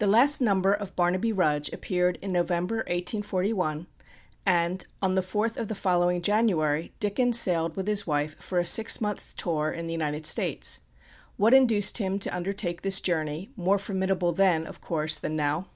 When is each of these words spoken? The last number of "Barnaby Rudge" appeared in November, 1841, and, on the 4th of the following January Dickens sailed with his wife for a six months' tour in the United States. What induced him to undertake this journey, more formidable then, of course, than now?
The 0.00 0.06
last 0.06 0.42
number 0.42 0.74
of 0.74 0.94
"Barnaby 0.94 1.32
Rudge" 1.32 1.70
appeared 1.72 2.18
in 2.20 2.30
November, 2.30 2.76
1841, 2.88 3.86
and, 4.44 4.84
on 5.00 5.14
the 5.14 5.22
4th 5.22 5.56
of 5.56 5.68
the 5.68 5.74
following 5.74 6.20
January 6.20 6.92
Dickens 7.00 7.40
sailed 7.40 7.74
with 7.74 7.88
his 7.88 8.06
wife 8.06 8.38
for 8.38 8.58
a 8.58 8.66
six 8.66 9.00
months' 9.00 9.32
tour 9.32 9.72
in 9.72 9.86
the 9.86 9.94
United 9.94 10.26
States. 10.26 10.80
What 11.38 11.54
induced 11.54 11.96
him 11.96 12.18
to 12.18 12.36
undertake 12.36 12.82
this 12.82 13.00
journey, 13.00 13.48
more 13.56 13.78
formidable 13.78 14.32
then, 14.32 14.66
of 14.66 14.82
course, 14.82 15.18
than 15.18 15.36
now? 15.36 15.68